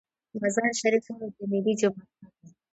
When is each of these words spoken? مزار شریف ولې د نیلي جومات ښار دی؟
مزار 0.41 0.71
شریف 0.81 1.05
ولې 1.09 1.27
د 1.35 1.39
نیلي 1.51 1.73
جومات 1.79 2.09
ښار 2.17 2.33
دی؟ 2.39 2.49